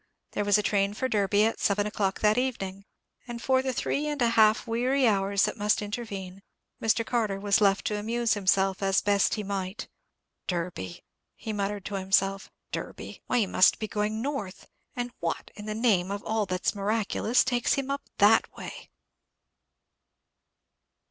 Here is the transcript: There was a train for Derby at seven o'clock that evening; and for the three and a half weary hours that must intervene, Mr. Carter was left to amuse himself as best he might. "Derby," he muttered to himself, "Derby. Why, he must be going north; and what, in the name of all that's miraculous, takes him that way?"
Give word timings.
There 0.31 0.43
was 0.43 0.57
a 0.57 0.63
train 0.63 0.95
for 0.95 1.07
Derby 1.07 1.45
at 1.45 1.59
seven 1.59 1.85
o'clock 1.85 2.21
that 2.21 2.35
evening; 2.35 2.85
and 3.27 3.39
for 3.39 3.61
the 3.61 3.71
three 3.71 4.07
and 4.07 4.19
a 4.19 4.29
half 4.29 4.65
weary 4.65 5.07
hours 5.07 5.45
that 5.45 5.57
must 5.59 5.79
intervene, 5.79 6.41
Mr. 6.81 7.05
Carter 7.05 7.39
was 7.39 7.61
left 7.61 7.85
to 7.85 7.99
amuse 7.99 8.33
himself 8.33 8.81
as 8.81 8.99
best 9.01 9.35
he 9.35 9.43
might. 9.43 9.89
"Derby," 10.47 11.03
he 11.35 11.53
muttered 11.53 11.85
to 11.85 11.97
himself, 11.99 12.49
"Derby. 12.71 13.21
Why, 13.27 13.37
he 13.37 13.45
must 13.45 13.77
be 13.77 13.87
going 13.87 14.23
north; 14.23 14.67
and 14.95 15.11
what, 15.19 15.51
in 15.53 15.65
the 15.67 15.75
name 15.75 16.09
of 16.09 16.23
all 16.23 16.47
that's 16.47 16.73
miraculous, 16.73 17.43
takes 17.43 17.73
him 17.75 17.91
that 18.17 18.51
way?" 18.57 18.89